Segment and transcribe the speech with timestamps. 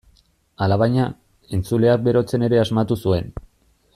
[0.67, 1.03] Alabaina,
[1.59, 3.33] entzuleak berotzen ere asmatu zuen.